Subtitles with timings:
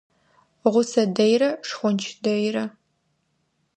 [0.71, 2.63] Гъусэ дэйрэ, шхонч дэйрэ.